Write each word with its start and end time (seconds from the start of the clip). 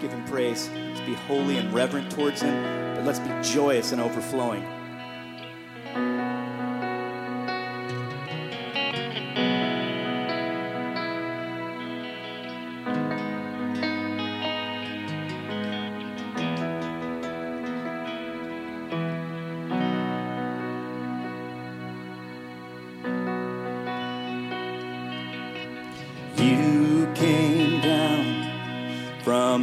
give 0.00 0.12
him 0.12 0.24
praise. 0.24 0.68
Let's 0.70 1.00
be 1.00 1.14
holy 1.14 1.58
and 1.58 1.72
reverent 1.72 2.10
towards 2.10 2.40
him, 2.40 2.94
but 2.94 3.04
let's 3.04 3.18
be 3.18 3.30
joyous 3.42 3.92
and 3.92 4.00
overflowing. 4.00 4.64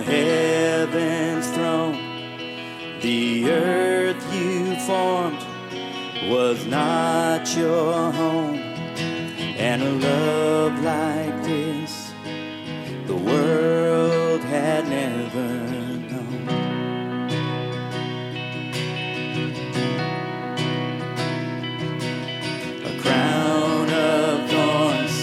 Heaven's 0.07 1.49
throne. 1.51 1.97
The 3.01 3.51
earth 3.51 4.33
you 4.33 4.75
formed 4.87 5.43
was 6.29 6.65
not 6.65 7.43
your 7.55 8.11
home. 8.11 8.55
And 9.59 9.83
a 9.83 9.91
love 9.91 10.81
like 10.81 11.43
this, 11.43 12.13
the 13.05 13.15
world 13.15 14.41
had 14.41 14.87
never 14.87 15.49
known. 16.09 16.47
A 22.85 23.01
crown 23.01 23.89
of 23.89 24.49
thorns 24.49 25.15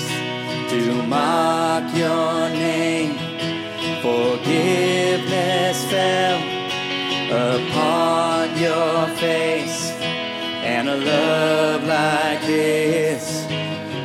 to 0.70 1.06
mock 1.06 1.96
your 1.96 2.43
upon 7.54 8.58
your 8.58 9.06
face, 9.16 9.92
and 10.72 10.88
a 10.88 10.96
love 10.96 11.84
like 11.84 12.40
this 12.42 13.44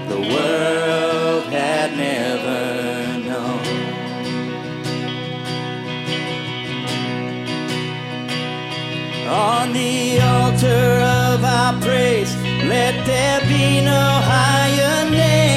the 0.08 0.22
world 0.34 1.46
had 1.46 1.90
never 1.98 2.62
known. 3.28 3.66
On 9.28 9.74
the 9.74 10.20
altar 10.22 10.86
of 11.26 11.44
our 11.44 11.74
praise, 11.82 12.36
let 12.66 12.94
there 13.08 13.42
be 13.48 13.82
no 13.82 14.04
higher 14.32 15.10
name. 15.10 15.49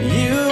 You 0.00 0.47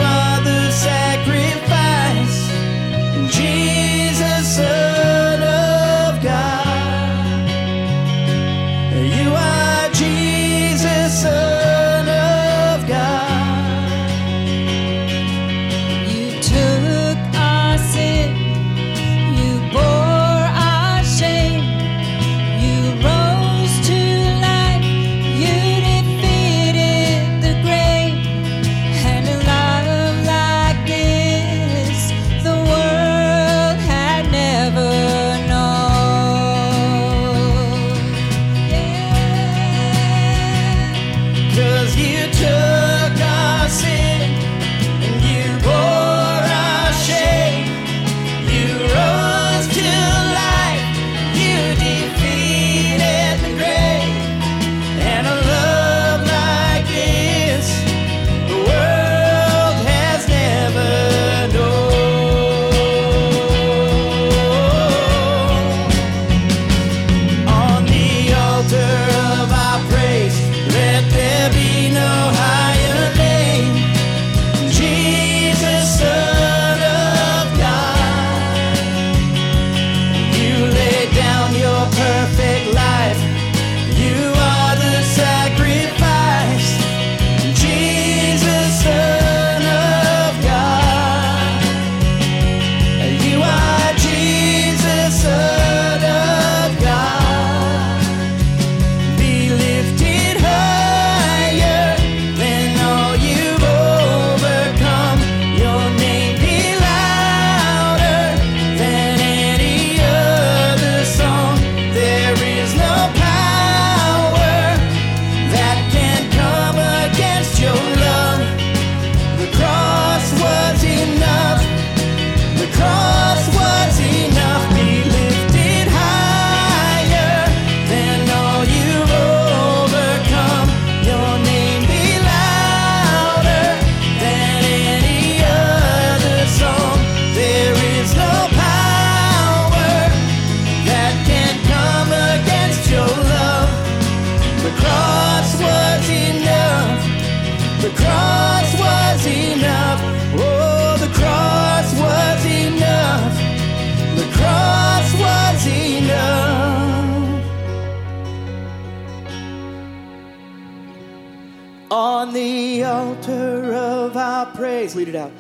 On 161.90 162.32
the 162.32 162.82
altar 162.82 163.72
of 163.72 164.16
our 164.16 164.46
praise, 164.46 164.96
lead 164.96 165.06
it 165.06 165.14
out. 165.14 165.30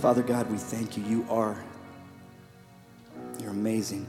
Father 0.00 0.22
God, 0.22 0.50
we 0.50 0.56
thank 0.56 0.96
you. 0.96 1.04
You 1.04 1.26
are, 1.28 1.62
you're 3.38 3.50
amazing. 3.50 4.06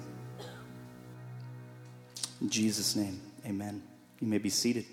In 2.40 2.50
Jesus' 2.50 2.96
name, 2.96 3.20
amen. 3.46 3.84
You 4.22 4.28
may 4.28 4.38
be 4.38 4.50
seated. 4.50 4.86